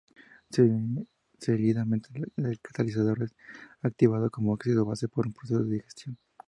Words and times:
Seguidamente 1.37 2.09
el 2.37 2.59
catalizador 2.59 3.21
es 3.21 3.35
activado 3.83 4.31
con 4.31 4.49
ácido 4.59 4.81
o 4.81 4.85
base 4.87 5.07
por 5.07 5.27
un 5.27 5.33
proceso 5.33 5.63
de 5.63 5.75
digestión. 5.75 6.17